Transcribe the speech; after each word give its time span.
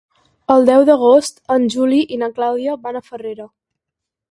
El 0.53 0.63
deu 0.69 0.85
d'agost 0.89 1.37
en 1.57 1.67
Juli 1.75 2.01
i 2.17 2.19
na 2.23 2.31
Clàudia 2.39 2.77
van 2.87 3.01
a 3.01 3.05
Farrera. 3.11 3.49